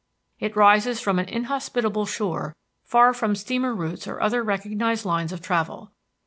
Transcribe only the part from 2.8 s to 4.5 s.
far from steamer routes or other